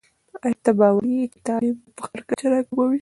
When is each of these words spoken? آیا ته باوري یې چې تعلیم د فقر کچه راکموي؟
آیا 0.45 0.57
ته 0.63 0.71
باوري 0.79 1.13
یې 1.19 1.25
چې 1.33 1.39
تعلیم 1.47 1.75
د 1.85 1.87
فقر 1.99 2.19
کچه 2.29 2.47
راکموي؟ 2.53 2.99